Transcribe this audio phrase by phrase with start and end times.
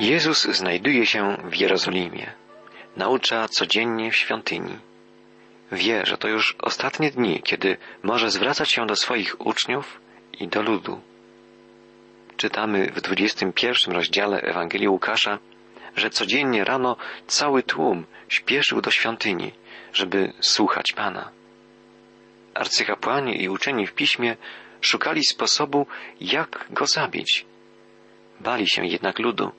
[0.00, 2.32] Jezus znajduje się w Jerozolimie.
[2.96, 4.78] Naucza codziennie w świątyni.
[5.72, 10.00] Wie, że to już ostatnie dni, kiedy może zwracać się do swoich uczniów
[10.40, 11.00] i do ludu.
[12.36, 15.38] Czytamy w 21 rozdziale Ewangelii Łukasza,
[15.96, 19.52] że codziennie rano cały tłum śpieszył do świątyni,
[19.92, 21.30] żeby słuchać Pana.
[22.54, 24.36] Arcykapłani i uczeni w piśmie
[24.80, 25.86] szukali sposobu,
[26.20, 27.46] jak go zabić.
[28.40, 29.52] Bali się jednak ludu.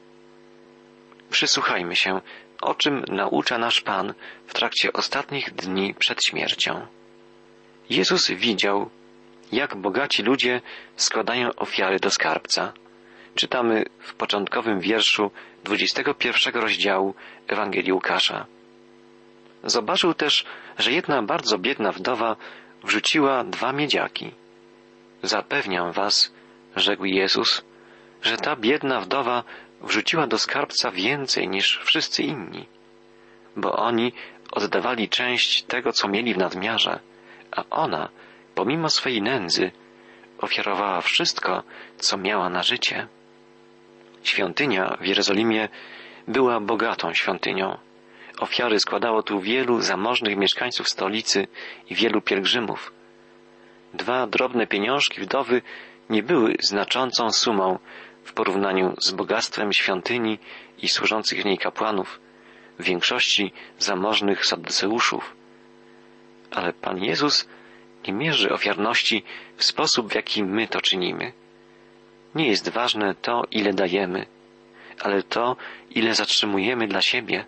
[1.29, 2.21] Przysłuchajmy się,
[2.61, 4.13] o czym naucza nasz Pan
[4.47, 6.87] w trakcie ostatnich dni przed śmiercią.
[7.89, 8.89] Jezus widział,
[9.51, 10.61] jak bogaci ludzie
[10.95, 12.73] składają ofiary do skarbca.
[13.35, 15.31] Czytamy w początkowym wierszu
[15.63, 17.15] 21 rozdziału
[17.47, 18.45] Ewangelii Łukasza.
[19.63, 20.45] Zobaczył też,
[20.77, 22.35] że jedna bardzo biedna wdowa
[22.83, 24.31] wrzuciła dwa miedziaki.
[25.23, 26.33] Zapewniam was,
[26.75, 27.61] rzekł Jezus,
[28.21, 29.43] że ta biedna wdowa
[29.85, 32.65] wrzuciła do skarbca więcej niż wszyscy inni,
[33.55, 34.13] bo oni
[34.51, 36.99] oddawali część tego, co mieli w nadmiarze,
[37.51, 38.09] a ona,
[38.55, 39.71] pomimo swej nędzy,
[40.37, 41.63] ofiarowała wszystko,
[41.97, 43.07] co miała na życie.
[44.23, 45.69] Świątynia w Jerozolimie
[46.27, 47.77] była bogatą świątynią.
[48.39, 51.47] Ofiary składało tu wielu zamożnych mieszkańców stolicy
[51.89, 52.93] i wielu pielgrzymów.
[53.93, 55.61] Dwa drobne pieniążki wdowy
[56.09, 57.79] nie były znaczącą sumą
[58.25, 60.39] w porównaniu z bogactwem świątyni
[60.77, 62.19] i służących w niej kapłanów,
[62.79, 65.35] w większości zamożnych saduceuszów.
[66.51, 67.47] Ale Pan Jezus
[68.07, 69.23] nie mierzy ofiarności
[69.57, 71.33] w sposób, w jaki my to czynimy.
[72.35, 74.25] Nie jest ważne to, ile dajemy,
[75.01, 75.55] ale to,
[75.89, 77.45] ile zatrzymujemy dla siebie.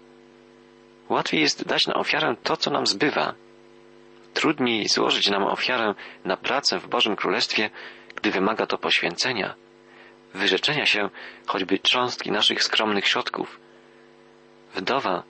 [1.09, 3.33] Łatwiej jest dać na ofiarę to, co nam zbywa.
[4.33, 7.69] Trudniej złożyć nam ofiarę na pracę w Bożym Królestwie,
[8.15, 9.55] gdy wymaga to poświęcenia,
[10.33, 11.09] wyrzeczenia się
[11.47, 13.59] choćby cząstki naszych skromnych środków.
[14.75, 15.23] Wdowa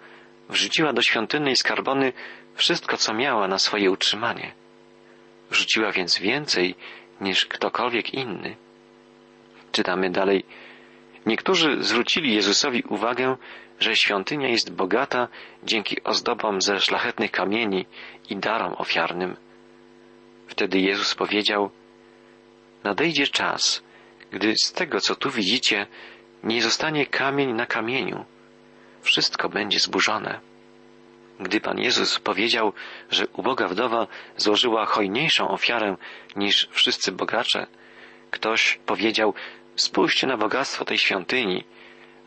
[0.49, 2.13] wrzuciła do świątynnej skarbony
[2.55, 4.53] wszystko, co miała na swoje utrzymanie.
[5.49, 6.75] Wrzuciła więc więcej
[7.21, 8.55] niż ktokolwiek inny.
[9.71, 10.43] Czytamy dalej.
[11.25, 13.37] Niektórzy zwrócili Jezusowi uwagę,
[13.79, 15.27] że świątynia jest bogata
[15.63, 17.85] dzięki ozdobom ze szlachetnych kamieni
[18.29, 19.35] i darom ofiarnym.
[20.47, 21.69] Wtedy Jezus powiedział,
[22.83, 23.83] nadejdzie czas,
[24.31, 25.87] gdy z tego, co tu widzicie,
[26.43, 28.25] nie zostanie kamień na kamieniu.
[29.01, 30.39] Wszystko będzie zburzone.
[31.39, 32.73] Gdy Pan Jezus powiedział,
[33.11, 34.07] że uboga wdowa
[34.37, 35.97] złożyła hojniejszą ofiarę
[36.35, 37.67] niż wszyscy bogacze,
[38.31, 39.33] ktoś powiedział,
[39.75, 41.63] spójrzcie na bogactwo tej świątyni,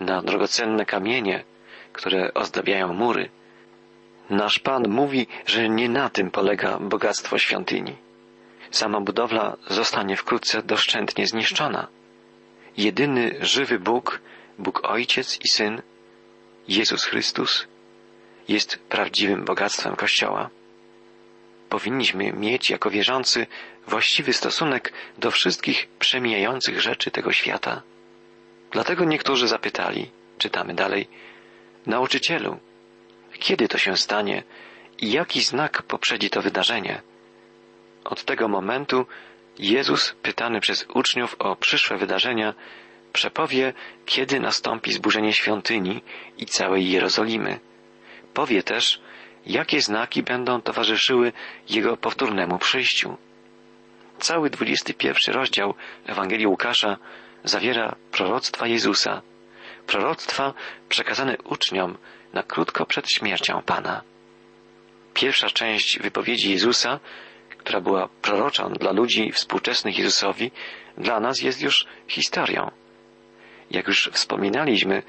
[0.01, 1.45] na drogocenne kamienie,
[1.93, 3.31] które ozdabiają mury.
[4.31, 7.97] Nasz Pan mówi, że nie na tym polega bogactwo świątyni.
[8.71, 11.89] Sama budowla zostanie wkrótce doszczętnie zniszczona.
[12.77, 14.21] Jedyny żywy Bóg,
[14.59, 15.83] Bóg Ojciec i Syn,
[16.69, 17.67] Jezus Chrystus,
[18.49, 20.51] jest prawdziwym bogactwem Kościoła.
[21.69, 23.47] Powinniśmy mieć jako wierzący
[23.87, 27.83] właściwy stosunek do wszystkich przemijających rzeczy tego świata.
[28.71, 31.09] Dlatego niektórzy zapytali, czytamy dalej,
[31.87, 32.59] nauczycielu,
[33.39, 34.43] kiedy to się stanie
[34.99, 37.03] i jaki znak poprzedzi to wydarzenie?
[38.05, 39.07] Od tego momentu
[39.59, 42.55] Jezus, pytany przez uczniów o przyszłe wydarzenia,
[43.13, 43.73] przepowie,
[44.07, 46.03] kiedy nastąpi zburzenie świątyni
[46.39, 47.61] i całej Jerozolimy.
[48.35, 49.01] Powie też,
[49.47, 51.33] jakie znaki będą towarzyszyły
[51.69, 53.17] Jego powtórnemu przyjściu.
[54.19, 55.75] Cały 21 rozdział
[56.07, 56.97] Ewangelii Łukasza
[57.45, 59.23] zawiera proroctwa Jezusa,
[59.87, 60.55] proroctwa
[60.89, 61.99] przekazane uczniom
[62.33, 64.03] na krótko przed śmiercią Pana.
[65.15, 67.01] Pierwsza część wypowiedzi Jezusa,
[67.61, 70.51] która była proroczą dla ludzi współczesnych Jezusowi,
[70.99, 72.71] dla nas jest już historią.
[73.71, 75.03] Jak już wspominaliśmy,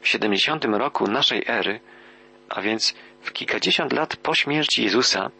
[0.00, 1.80] w 70 roku naszej ery,
[2.48, 5.30] a więc w kilkadziesiąt lat po śmierci Jezusa,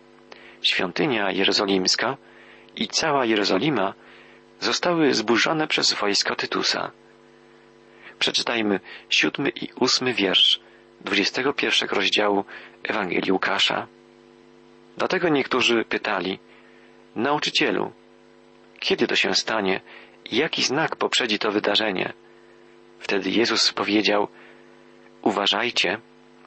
[0.62, 2.17] świątynia jerozolimska
[2.77, 3.95] i cała Jerozolima
[4.61, 6.91] zostały zburzone przez wojsko Tytusa.
[8.19, 8.81] Przeczytajmy
[9.11, 10.60] siódmy i ósmy wiersz
[11.01, 12.45] dwudziestego pierwszego rozdziału
[12.83, 13.87] Ewangelii Łukasza.
[14.97, 16.39] Dlatego niektórzy pytali,
[17.18, 17.92] nauczycielu,
[18.80, 19.80] kiedy to się stanie
[20.30, 22.12] i jaki znak poprzedzi to wydarzenie?
[22.98, 24.28] Wtedy Jezus powiedział,
[25.22, 25.98] uważajcie,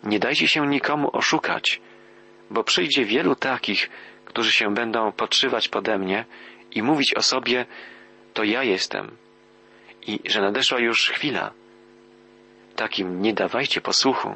[0.03, 1.81] nie dajcie się nikomu oszukać,
[2.50, 3.89] bo przyjdzie wielu takich,
[4.25, 6.25] którzy się będą podszywać pode mnie
[6.71, 7.65] i mówić o sobie,
[8.33, 9.18] to ja jestem
[10.07, 11.51] i że nadeszła już chwila.
[12.75, 14.35] Takim nie dawajcie posłuchu.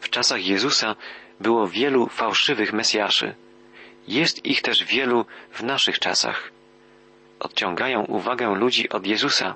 [0.00, 0.96] W czasach Jezusa
[1.40, 3.34] było wielu fałszywych Mesjaszy.
[4.08, 6.50] Jest ich też wielu w naszych czasach.
[7.40, 9.54] Odciągają uwagę ludzi od Jezusa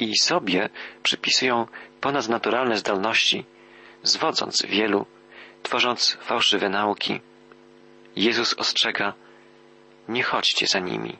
[0.00, 0.68] i sobie
[1.02, 1.66] przypisują
[2.00, 3.44] ponadnaturalne zdolności,
[4.02, 5.06] zwodząc wielu,
[5.62, 7.20] tworząc fałszywe nauki.
[8.16, 9.12] Jezus ostrzega,
[10.08, 11.16] nie chodźcie za nimi.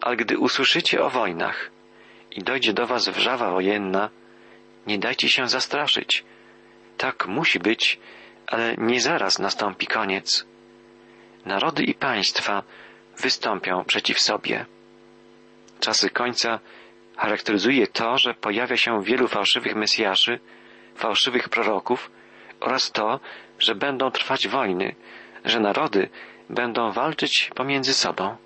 [0.00, 1.70] Ale gdy usłyszycie o wojnach
[2.30, 4.10] i dojdzie do was wrzawa wojenna,
[4.86, 6.24] nie dajcie się zastraszyć.
[6.96, 7.98] Tak musi być,
[8.46, 10.46] ale nie zaraz nastąpi koniec.
[11.44, 12.62] Narody i państwa
[13.20, 14.66] wystąpią przeciw sobie.
[15.80, 16.58] Czasy końca
[17.16, 20.38] charakteryzuje to, że pojawia się wielu fałszywych mesjaszy,
[20.94, 22.10] fałszywych proroków
[22.60, 23.20] oraz to,
[23.58, 24.94] że będą trwać wojny,
[25.44, 26.08] że narody
[26.50, 28.36] będą walczyć pomiędzy sobą.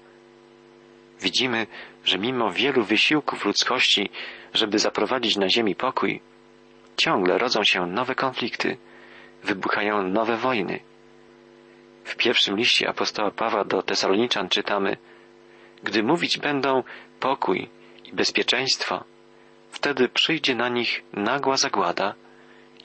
[1.20, 1.66] Widzimy,
[2.04, 4.10] że mimo wielu wysiłków ludzkości,
[4.54, 6.20] żeby zaprowadzić na ziemi pokój,
[6.96, 8.76] ciągle rodzą się nowe konflikty,
[9.44, 10.80] wybuchają nowe wojny.
[12.04, 14.96] W pierwszym liście apostoła Pawła do Tesaloniczan czytamy
[15.82, 16.82] Gdy mówić będą
[17.20, 17.68] pokój
[18.04, 19.04] i bezpieczeństwo,
[19.70, 22.14] wtedy przyjdzie na nich nagła zagłada,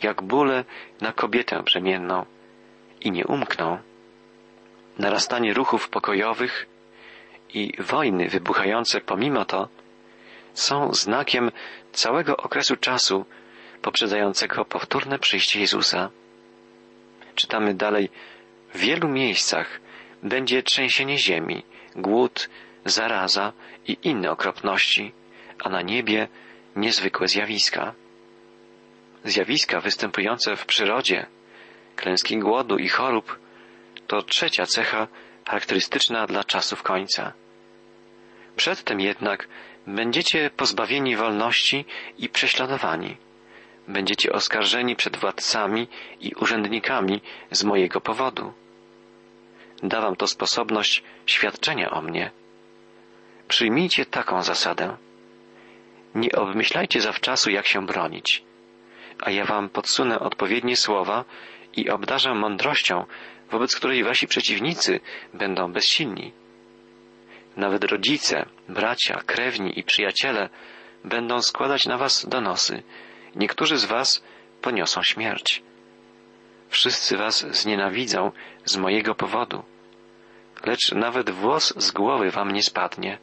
[0.04, 0.63] jak bóle
[1.01, 2.25] na kobietę przemienną
[3.01, 3.77] i nie umkną.
[4.98, 6.65] Narastanie ruchów pokojowych
[7.54, 9.68] i wojny wybuchające pomimo to
[10.54, 11.51] są znakiem
[11.92, 13.25] całego okresu czasu
[13.81, 16.10] poprzedzającego powtórne przyjście Jezusa.
[17.36, 18.10] Czytamy dalej,
[18.74, 19.80] w wielu miejscach
[20.24, 21.63] będzie trzęsienie ziemi,
[21.95, 22.50] głód,
[22.86, 23.54] zaraza
[23.88, 25.12] i inne okropności,
[25.63, 26.27] a na niebie
[26.75, 27.94] niezwykłe zjawiska.
[29.24, 31.25] Zjawiska występujące w przyrodzie,
[31.95, 33.39] klęski głodu i chorób,
[34.07, 35.07] to trzecia cecha
[35.45, 37.33] charakterystyczna dla czasów końca.
[38.56, 39.48] Przedtem jednak
[39.88, 41.86] będziecie pozbawieni wolności
[42.18, 43.18] i prześladowani.
[43.89, 45.88] Będziecie oskarżeni przed władcami
[46.19, 47.21] i urzędnikami
[47.51, 48.53] z mojego powodu.
[49.83, 52.31] Dawam to sposobność świadczenia o mnie.
[53.47, 54.97] Przyjmijcie taką zasadę.
[56.15, 58.44] Nie obmyślajcie zawczasu, jak się bronić,
[59.19, 61.25] a ja wam podsunę odpowiednie słowa
[61.75, 63.06] i obdarzę mądrością,
[63.51, 65.00] wobec której wasi przeciwnicy
[65.33, 66.33] będą bezsilni.
[67.57, 70.50] Nawet rodzice, bracia, krewni i przyjaciele
[71.03, 72.83] będą składać na was donosy.
[73.35, 74.23] Niektórzy z was
[74.61, 75.63] poniosą śmierć.
[76.69, 78.31] Wszyscy was znienawidzą
[78.65, 79.63] z mojego powodu.
[80.65, 83.17] Lecz nawet włos z głowy wam nie spadnie.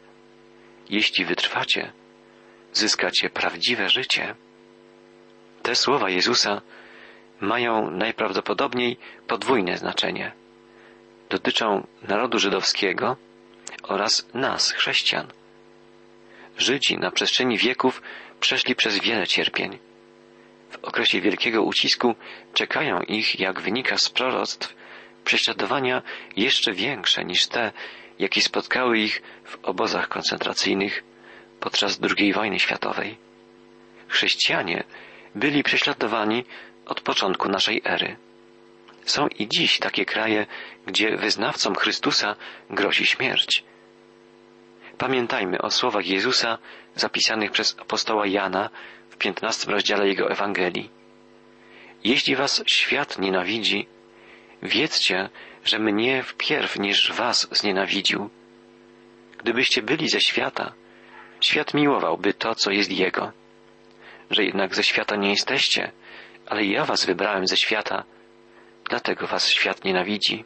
[0.90, 1.92] Jeśli wytrwacie,
[2.72, 4.34] zyskacie prawdziwe życie.
[5.62, 6.60] Te słowa Jezusa
[7.40, 10.32] mają najprawdopodobniej podwójne znaczenie.
[11.30, 13.16] Dotyczą narodu żydowskiego
[13.82, 15.26] oraz nas, chrześcijan.
[16.58, 18.02] Żydzi na przestrzeni wieków
[18.40, 19.78] przeszli przez wiele cierpień.
[20.82, 22.14] W okresie wielkiego ucisku
[22.54, 24.74] czekają ich, jak wynika z proroctw,
[25.24, 26.02] prześladowania
[26.36, 27.72] jeszcze większe niż te,
[28.18, 31.04] jakie spotkały ich w obozach koncentracyjnych
[31.60, 33.16] podczas II wojny światowej.
[34.08, 34.84] Chrześcijanie
[35.34, 36.44] byli prześladowani
[36.86, 38.16] od początku naszej ery.
[39.04, 40.46] Są i dziś takie kraje,
[40.86, 42.36] gdzie wyznawcom Chrystusa
[42.70, 43.64] grozi śmierć.
[44.98, 46.58] Pamiętajmy o słowach Jezusa
[46.94, 48.70] zapisanych przez apostoła Jana
[49.16, 50.90] w piętnastym rozdziale jego Ewangelii.
[52.04, 53.86] Jeśli was świat nienawidzi,
[54.62, 55.28] wiedzcie,
[55.64, 58.30] że mnie wpierw niż was znienawidził.
[59.38, 60.72] Gdybyście byli ze świata,
[61.40, 63.32] świat miłowałby to, co jest jego.
[64.30, 65.92] Że jednak ze świata nie jesteście,
[66.46, 68.04] ale ja was wybrałem ze świata,
[68.90, 70.44] dlatego was świat nienawidzi.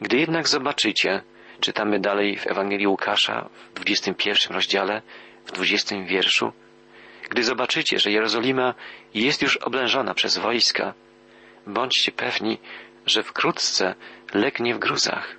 [0.00, 1.22] Gdy jednak zobaczycie,
[1.60, 5.02] czytamy dalej w Ewangelii Łukasza w 21 rozdziale,
[5.46, 6.52] w 20 wierszu,
[7.28, 8.74] gdy zobaczycie, że Jerozolima
[9.14, 10.94] jest już oblężona przez wojska,
[11.66, 12.58] bądźcie pewni,
[13.06, 13.94] że wkrótce
[14.34, 15.36] legnie w gruzach.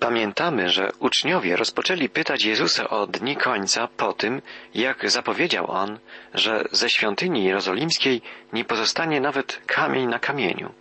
[0.00, 4.42] Pamiętamy, że uczniowie rozpoczęli pytać Jezusa o dni końca po tym,
[4.74, 5.98] jak zapowiedział On,
[6.34, 10.72] że ze świątyni jerozolimskiej nie pozostanie nawet kamień na kamieniu.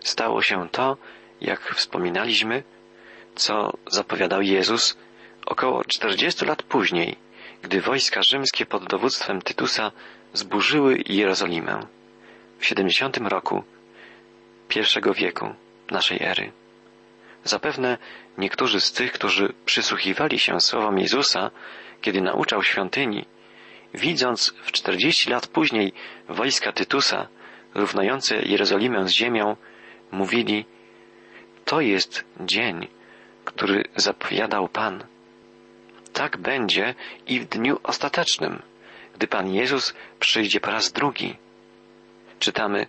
[0.00, 0.96] Stało się to,
[1.40, 2.62] jak wspominaliśmy,
[3.34, 4.96] co zapowiadał Jezus
[5.46, 7.16] około czterdziestu lat później,
[7.64, 9.92] gdy wojska rzymskie pod dowództwem Tytusa
[10.32, 11.86] zburzyły Jerozolimę
[12.58, 13.64] w 70 roku
[14.68, 15.54] pierwszego wieku
[15.90, 16.52] naszej ery.
[17.44, 17.98] Zapewne
[18.38, 21.50] niektórzy z tych, którzy przysłuchiwali się słowom Jezusa,
[22.00, 23.24] kiedy nauczał świątyni,
[23.94, 25.92] widząc w czterdzieści lat później
[26.28, 27.28] wojska Tytusa
[27.74, 29.56] równające Jerozolimę z ziemią,
[30.12, 30.64] mówili,
[31.64, 32.88] to jest dzień,
[33.44, 35.13] który zapowiadał Pan.
[36.24, 36.94] Tak będzie
[37.26, 38.62] i w dniu ostatecznym,
[39.14, 41.36] gdy Pan Jezus przyjdzie po raz drugi.
[42.38, 42.86] Czytamy,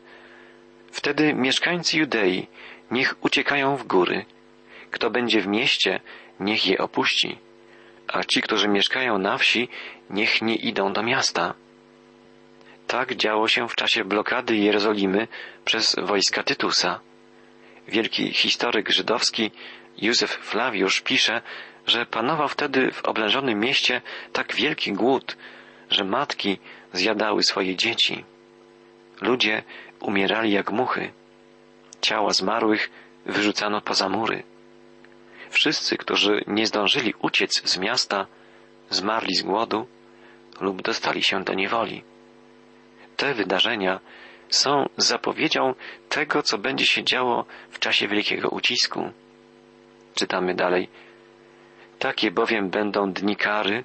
[0.92, 2.48] wtedy mieszkańcy Judei
[2.92, 4.26] niech uciekają w góry,
[4.92, 6.00] kto będzie w mieście,
[6.40, 7.38] niech je opuści,
[8.08, 9.68] a ci, którzy mieszkają na wsi,
[10.10, 11.54] niech nie idą do miasta.
[12.88, 15.28] Tak działo się w czasie blokady Jerozolimy
[15.66, 17.00] przez wojska Tytusa.
[17.88, 19.52] Wielki historyk żydowski
[19.98, 21.42] Józef Flawiusz pisze,
[21.88, 24.02] że panował wtedy w oblężonym mieście
[24.34, 25.38] tak wielki głód,
[25.90, 26.60] że matki
[26.94, 28.24] zjadały swoje dzieci.
[29.22, 29.64] Ludzie
[30.00, 31.12] umierali jak muchy.
[32.02, 32.90] Ciała zmarłych
[33.26, 34.44] wyrzucano poza mury.
[35.50, 38.28] Wszyscy, którzy nie zdążyli uciec z miasta,
[38.90, 39.88] zmarli z głodu
[40.62, 42.04] lub dostali się do niewoli.
[43.18, 44.00] Te wydarzenia
[44.50, 45.74] są zapowiedzią
[46.10, 49.12] tego, co będzie się działo w czasie wielkiego ucisku.
[50.16, 50.90] Czytamy dalej.
[52.00, 53.84] Takie bowiem będą dni kary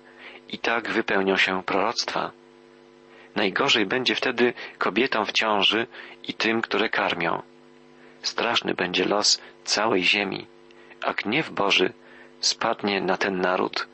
[0.48, 2.30] i tak wypełnią się proroctwa.
[3.36, 5.86] Najgorzej będzie wtedy kobietom w ciąży
[6.28, 7.42] i tym, które karmią.
[8.22, 10.46] Straszny będzie los całej ziemi,
[11.02, 11.92] a gniew Boży
[12.40, 13.88] spadnie na ten naród.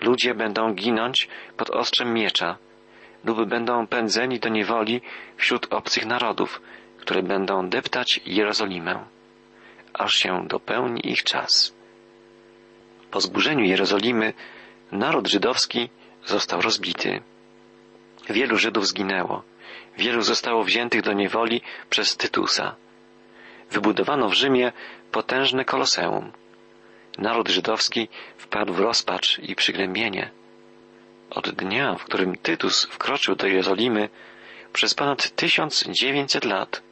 [0.00, 2.56] Ludzie będą ginąć pod ostrzem miecza,
[3.24, 5.00] lub będą pędzeni do niewoli
[5.36, 6.62] wśród obcych narodów,
[6.98, 9.04] które będą deptać Jerozolimę,
[9.94, 11.77] aż się dopełni ich czas.
[13.10, 14.32] Po zburzeniu Jerozolimy
[14.92, 15.88] naród żydowski
[16.26, 17.20] został rozbity.
[18.30, 19.42] Wielu Żydów zginęło,
[19.96, 21.60] wielu zostało wziętych do niewoli
[21.90, 22.76] przez Tytusa.
[23.70, 24.72] Wybudowano w Rzymie
[25.12, 26.32] potężne koloseum.
[27.18, 30.30] Naród żydowski wpadł w rozpacz i przygnębienie.
[31.30, 34.08] Od dnia, w którym Tytus wkroczył do Jerozolimy,
[34.72, 36.82] przez ponad 1900 lat,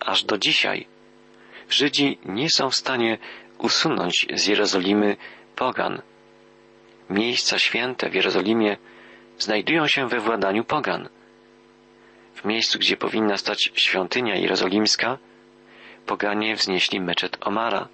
[0.00, 0.86] aż do dzisiaj,
[1.70, 3.18] Żydzi nie są w stanie
[3.58, 5.16] usunąć z Jerozolimy
[5.60, 6.02] pogan.
[7.10, 8.76] Miejsca święte w Jerozolimie
[9.38, 11.08] znajdują się we władaniu pogan.
[12.34, 15.18] W miejscu, gdzie powinna stać świątynia jerozolimska,
[16.06, 17.88] poganie wznieśli meczet Omara.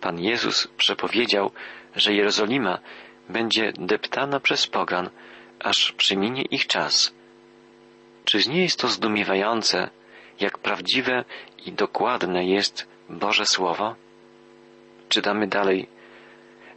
[0.00, 1.50] Pan Jezus przepowiedział,
[1.96, 2.78] że Jerozolima
[3.28, 5.10] będzie deptana przez pogan,
[5.60, 7.14] aż przyminie ich czas.
[8.24, 9.90] Czyż nie jest to zdumiewające,
[10.40, 11.24] jak prawdziwe
[11.66, 13.94] i dokładne jest Boże Słowo?
[15.08, 15.93] Czytamy dalej.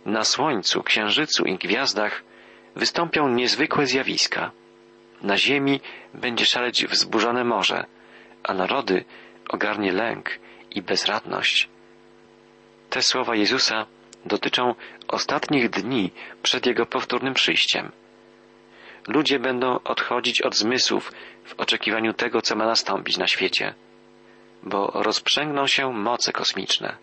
[0.07, 2.23] Na słońcu, księżycu i gwiazdach
[2.75, 4.51] wystąpią niezwykłe zjawiska.
[5.21, 5.79] Na ziemi
[6.13, 7.85] będzie szaleć wzburzone morze,
[8.43, 9.05] a narody
[9.49, 10.39] ogarnie lęk
[10.71, 11.69] i bezradność.
[12.89, 13.85] Te słowa Jezusa
[14.25, 14.75] dotyczą
[15.07, 16.11] ostatnich dni
[16.43, 17.91] przed Jego powtórnym przyjściem.
[19.07, 21.11] Ludzie będą odchodzić od zmysłów
[21.45, 23.73] w oczekiwaniu tego, co ma nastąpić na świecie,
[24.63, 26.97] bo rozprzęgną się moce kosmiczne.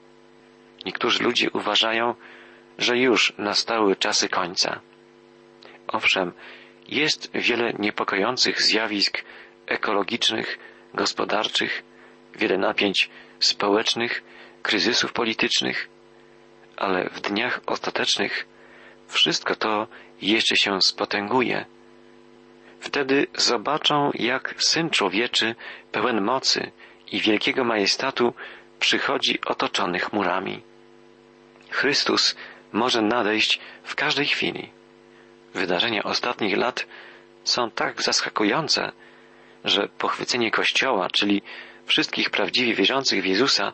[0.87, 2.15] Niektórzy ludzie uważają,
[2.79, 4.81] że już nastały czasy końca.
[5.89, 6.33] Owszem,
[6.89, 9.25] jest wiele niepokojących zjawisk
[9.67, 10.59] ekologicznych,
[10.95, 11.83] gospodarczych,
[12.35, 14.23] wiele napięć społecznych,
[14.63, 15.89] kryzysów politycznych,
[16.77, 18.47] ale w dniach ostatecznych
[19.09, 19.87] wszystko to
[20.23, 21.67] jeszcze się spotęguje.
[22.81, 25.55] Wtedy zobaczą, jak Syn Człowieczy,
[25.93, 26.71] pełen mocy
[27.13, 28.35] i wielkiego majestatu,
[28.81, 30.63] przychodzi otoczony chmurami.
[31.71, 32.37] Chrystus
[32.75, 34.71] może nadejść w każdej chwili.
[35.55, 36.87] Wydarzenia ostatnich lat
[37.45, 38.93] są tak zaskakujące,
[39.65, 41.43] że pochwycenie Kościoła, czyli
[41.87, 43.73] wszystkich prawdziwie wierzących w Jezusa,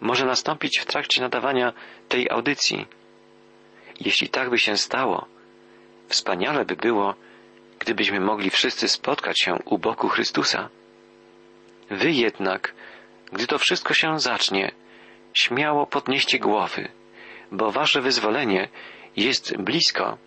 [0.00, 1.72] może nastąpić w trakcie nadawania
[2.08, 2.86] tej audycji.
[4.00, 5.26] Jeśli tak by się stało,
[6.08, 7.14] wspaniale by było,
[7.78, 10.68] gdybyśmy mogli wszyscy spotkać się u boku Chrystusa.
[11.90, 12.74] Wy jednak,
[13.32, 14.72] gdy to wszystko się zacznie,
[15.34, 16.88] śmiało podnieście głowy,
[17.52, 18.68] bo wasze wyzwolenie
[19.16, 20.18] jest blisko,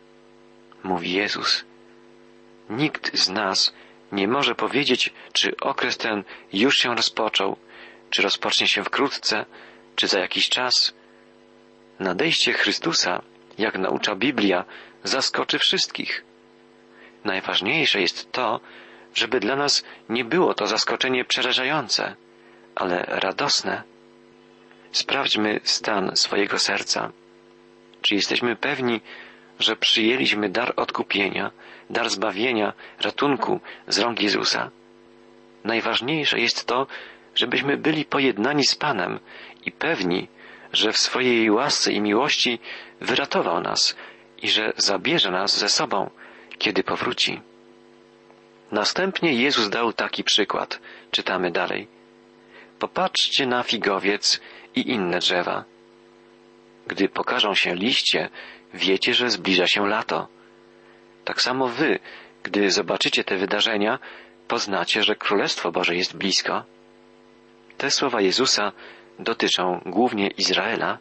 [0.84, 1.66] mówi Jezus.
[2.70, 3.74] Nikt z nas
[4.12, 6.24] nie może powiedzieć, czy okres ten
[6.54, 7.58] już się rozpoczął,
[8.10, 9.46] czy rozpocznie się wkrótce,
[9.96, 10.94] czy za jakiś czas.
[12.00, 13.22] Nadejście Chrystusa,
[13.58, 14.66] jak naucza Biblia,
[15.04, 16.24] zaskoczy wszystkich.
[17.24, 18.60] Najważniejsze jest to,
[19.14, 22.16] żeby dla nas nie było to zaskoczenie przerażające,
[22.76, 23.84] ale radosne.
[24.92, 27.12] Sprawdźmy stan swojego serca.
[28.02, 29.02] Czy jesteśmy pewni,
[29.60, 31.52] że przyjęliśmy dar odkupienia,
[31.90, 34.72] dar zbawienia, ratunku z rąk Jezusa?
[35.64, 36.88] Najważniejsze jest to,
[37.36, 39.20] żebyśmy byli pojednani z Panem
[39.66, 40.28] i pewni,
[40.74, 42.60] że w swojej łasce i miłości
[43.02, 43.96] wyratował nas
[44.42, 46.10] i że zabierze nas ze sobą,
[46.58, 47.42] kiedy powróci.
[48.72, 50.80] Następnie Jezus dał taki przykład.
[51.12, 51.88] Czytamy dalej.
[52.80, 54.42] Popatrzcie na figowiec
[54.76, 55.64] i inne drzewa.
[56.88, 58.30] Gdy pokażą się liście,
[58.74, 60.28] wiecie, że zbliża się lato.
[61.26, 62.00] Tak samo wy,
[62.44, 64.00] gdy zobaczycie te wydarzenia,
[64.48, 66.64] poznacie, że Królestwo Boże jest blisko.
[67.78, 68.72] Te słowa Jezusa
[69.20, 70.98] dotyczą głównie Izraela.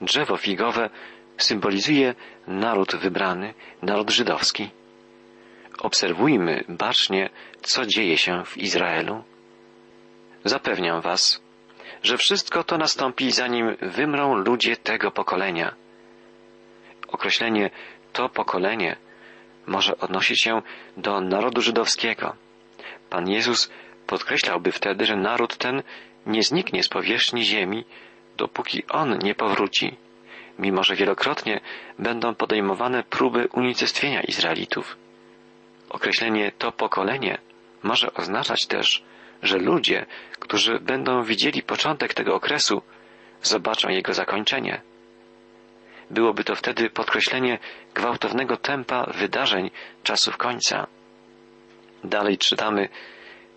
[0.00, 0.90] Drzewo figowe
[1.38, 2.14] symbolizuje
[2.46, 4.70] naród wybrany, naród żydowski.
[5.78, 7.30] obserwujmy bacznie,
[7.62, 9.24] co dzieje się w Izraelu.
[10.44, 11.42] Zapewniam Was,
[12.02, 15.74] że wszystko to nastąpi zanim wymrą ludzie tego pokolenia.
[17.08, 17.70] Określenie
[18.12, 18.96] to pokolenie
[19.66, 20.62] może odnosić się
[20.96, 22.36] do narodu żydowskiego.
[23.10, 23.70] Pan Jezus
[24.06, 25.82] podkreślałby wtedy, że naród ten
[26.26, 27.84] nie zniknie z powierzchni ziemi,
[28.36, 29.96] dopóki on nie powróci,
[30.58, 31.60] mimo że wielokrotnie
[31.98, 34.96] będą podejmowane próby unicestwienia Izraelitów.
[35.88, 37.38] Określenie to pokolenie
[37.82, 39.02] może oznaczać też,
[39.42, 40.06] że ludzie,
[40.38, 42.82] którzy będą widzieli początek tego okresu,
[43.42, 44.80] zobaczą jego zakończenie.
[46.10, 47.58] Byłoby to wtedy podkreślenie
[47.94, 49.70] gwałtownego tempa wydarzeń
[50.02, 50.86] czasów końca.
[52.04, 52.88] Dalej czytamy,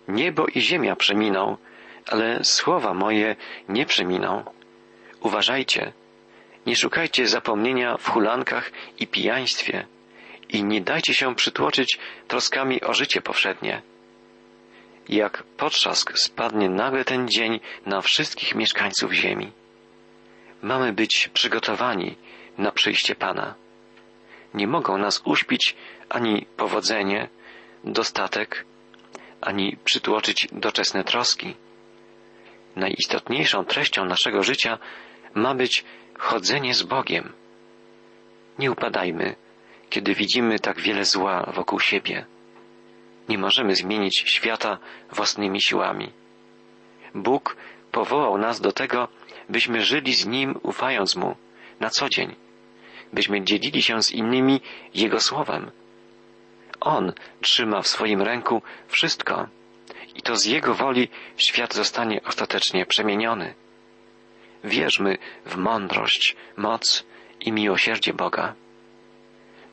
[0.08, 1.56] niebo i ziemia przeminą,
[2.06, 3.36] ale słowa moje
[3.68, 4.44] nie przeminą.
[5.20, 5.92] Uważajcie,
[6.66, 9.86] nie szukajcie zapomnienia w hulankach i pijaństwie
[10.48, 13.82] i nie dajcie się przytłoczyć troskami o życie powszednie.
[15.08, 19.52] Jak potrzask spadnie nagle ten dzień na wszystkich mieszkańców ziemi.
[20.62, 22.16] Mamy być przygotowani
[22.58, 23.54] na przyjście Pana.
[24.54, 25.76] Nie mogą nas uśpić
[26.08, 27.28] ani powodzenie,
[27.84, 28.64] dostatek,
[29.40, 31.54] ani przytłoczyć doczesne troski.
[32.76, 34.78] Najistotniejszą treścią naszego życia
[35.34, 35.84] ma być
[36.18, 37.32] chodzenie z Bogiem.
[38.58, 39.36] Nie upadajmy,
[39.90, 42.26] kiedy widzimy tak wiele zła wokół siebie.
[43.30, 44.78] Nie możemy zmienić świata
[45.12, 46.10] własnymi siłami.
[47.14, 47.56] Bóg
[47.92, 49.08] powołał nas do tego,
[49.48, 51.36] byśmy żyli z Nim, ufając Mu
[51.80, 52.34] na co dzień,
[53.12, 54.60] byśmy dzielili się z innymi
[54.94, 55.70] Jego Słowem.
[56.80, 59.46] On trzyma w swoim ręku wszystko
[60.14, 63.54] i to z Jego woli świat zostanie ostatecznie przemieniony.
[64.64, 67.04] Wierzmy w mądrość, moc
[67.40, 68.54] i miłosierdzie Boga.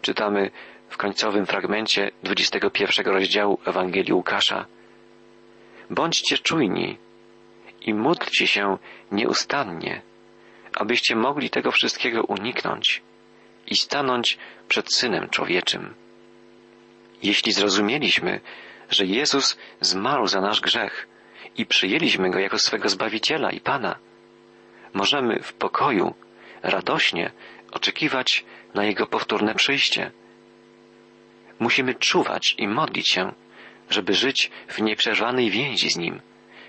[0.01, 0.51] Czytamy
[0.89, 4.65] w końcowym fragmencie 21 rozdziału Ewangelii Łukasza.
[5.89, 6.97] Bądźcie czujni
[7.81, 8.77] i módlcie się
[9.11, 10.01] nieustannie,
[10.75, 13.01] abyście mogli tego wszystkiego uniknąć
[13.67, 15.93] i stanąć przed Synem Człowieczym.
[17.23, 18.41] Jeśli zrozumieliśmy,
[18.89, 21.07] że Jezus zmarł za nasz grzech
[21.57, 23.95] i przyjęliśmy Go jako swego Zbawiciela i Pana,
[24.93, 26.13] możemy w pokoju,
[26.63, 27.31] radośnie
[27.71, 30.11] oczekiwać na Jego powtórne przyjście.
[31.59, 33.33] Musimy czuwać i modlić się,
[33.89, 36.21] żeby żyć w nieprzerwanej więzi z Nim.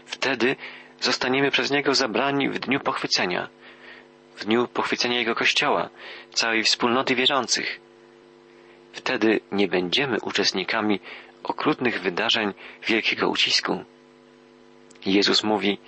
[0.06, 0.56] Wtedy
[1.00, 3.48] zostaniemy przez Niego zabrani w dniu pochwycenia,
[4.36, 5.88] w dniu pochwycenia Jego Kościoła,
[6.32, 7.80] całej wspólnoty wierzących.
[8.92, 11.00] Wtedy nie będziemy uczestnikami
[11.42, 12.54] okrutnych wydarzeń
[12.86, 13.84] wielkiego ucisku.
[15.06, 15.78] Jezus mówi,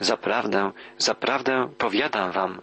[0.00, 2.60] Zaprawdę, zaprawdę powiadam wam,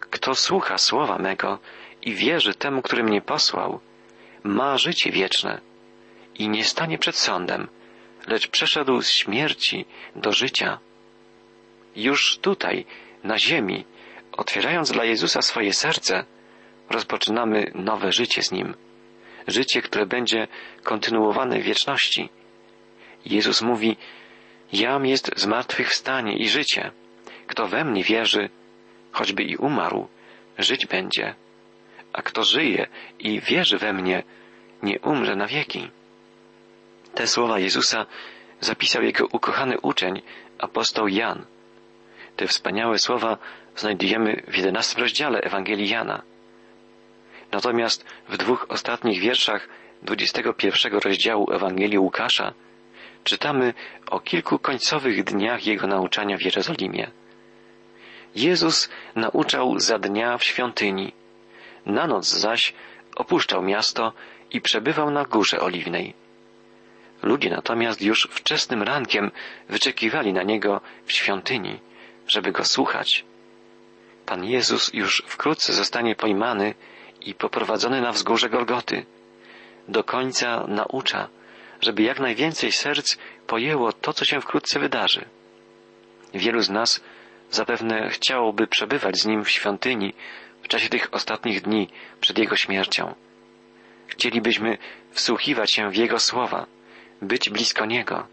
[0.00, 1.58] kto słucha słowa mego
[2.02, 3.80] i wierzy temu, który mnie posłał,
[4.44, 5.60] ma życie wieczne
[6.38, 7.68] i nie stanie przed sądem,
[8.26, 9.84] lecz przeszedł z śmierci
[10.16, 10.78] do życia.
[11.96, 12.86] Już tutaj,
[13.24, 13.84] na ziemi,
[14.32, 16.24] otwierając dla Jezusa swoje serce,
[16.90, 18.74] rozpoczynamy nowe życie z Nim.
[19.48, 20.48] Życie, które będzie
[20.82, 22.28] kontynuowane w wieczności.
[23.24, 23.96] Jezus mówi,
[24.72, 26.90] Jam jest zmartwychwstanie i życie.
[27.46, 28.48] Kto we mnie wierzy,
[29.12, 30.08] choćby i umarł,
[30.58, 31.34] żyć będzie.
[32.12, 32.86] A kto żyje
[33.18, 34.22] i wierzy we mnie,
[34.82, 35.90] nie umrze na wieki.
[37.14, 38.06] Te słowa Jezusa
[38.60, 40.22] zapisał jego ukochany uczeń,
[40.58, 41.44] apostoł Jan.
[42.36, 43.38] Te wspaniałe słowa
[43.76, 46.22] znajdujemy w jedenastym rozdziale Ewangelii Jana.
[47.52, 49.68] Natomiast w dwóch ostatnich wierszach
[50.02, 52.52] dwudziestego pierwszego rozdziału Ewangelii Łukasza
[53.24, 53.74] czytamy
[54.10, 57.10] o kilku końcowych dniach Jego nauczania w Jerozolimie.
[58.34, 61.12] Jezus nauczał za dnia w świątyni,
[61.86, 62.72] na noc zaś
[63.16, 64.12] opuszczał miasto
[64.50, 66.14] i przebywał na górze oliwnej.
[67.22, 69.30] Ludzie natomiast już wczesnym rankiem
[69.68, 71.80] wyczekiwali na Niego w świątyni,
[72.28, 73.24] żeby Go słuchać.
[74.26, 76.74] Pan Jezus już wkrótce zostanie pojmany
[77.20, 79.06] i poprowadzony na wzgórze Golgoty.
[79.88, 81.28] Do końca naucza,
[81.80, 83.16] żeby jak najwięcej serc
[83.46, 85.24] pojęło to, co się wkrótce wydarzy.
[86.34, 87.00] Wielu z nas
[87.50, 90.14] zapewne chciałoby przebywać z Nim w świątyni
[90.70, 91.88] czasie tych ostatnich dni
[92.20, 93.14] przed Jego śmiercią.
[94.06, 94.78] Chcielibyśmy
[95.10, 96.66] wsłuchiwać się w Jego słowa,
[97.22, 98.26] być blisko Niego.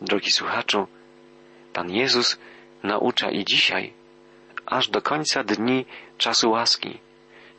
[0.00, 0.86] Drogi słuchaczu,
[1.72, 2.38] Pan Jezus
[2.82, 3.92] naucza i dzisiaj,
[4.66, 5.86] aż do końca dni
[6.18, 6.98] czasu łaski,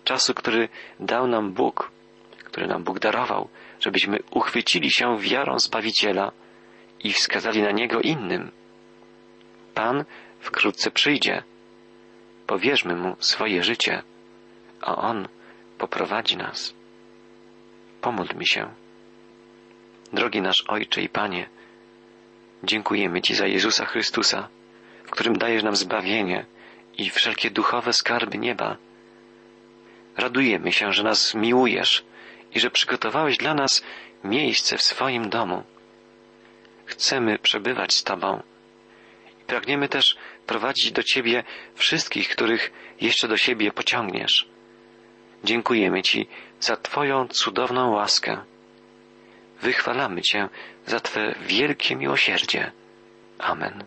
[0.04, 1.92] czasu, który dał nam Bóg,
[2.44, 6.32] który nam Bóg darował, żebyśmy uchwycili się wiarą Zbawiciela
[7.04, 8.52] i wskazali na Niego innym.
[9.74, 10.06] Pan
[10.40, 11.44] wkrótce przyjdzie.
[12.50, 14.04] Powierzmy Mu swoje życie,
[14.82, 15.28] a On
[15.78, 16.74] poprowadzi nas.
[18.02, 18.74] Pomódl mi się.
[20.14, 21.50] Drogi nasz Ojcze i Panie,
[22.64, 24.48] dziękujemy Ci za Jezusa Chrystusa,
[25.04, 26.46] w którym dajesz nam zbawienie
[26.98, 28.78] i wszelkie duchowe skarby nieba.
[30.18, 32.04] Radujemy się, że nas miłujesz
[32.54, 33.84] i że przygotowałeś dla nas
[34.24, 35.64] miejsce w swoim domu.
[36.86, 38.44] Chcemy przebywać z Tobą
[39.42, 40.18] i pragniemy też
[40.50, 41.44] prowadzić do Ciebie
[41.76, 44.48] wszystkich, których jeszcze do siebie pociągniesz.
[45.44, 46.28] Dziękujemy Ci
[46.60, 48.38] za Twoją cudowną łaskę.
[49.62, 50.50] Wychwalamy Cię
[50.86, 52.72] za Twe wielkie miłosierdzie.
[53.40, 53.86] Amen.